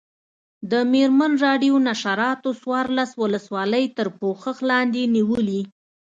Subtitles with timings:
[0.71, 5.61] د مېرمن راډیو نشراتو څوارلس ولسوالۍ تر پوښښ لاندې نیولي.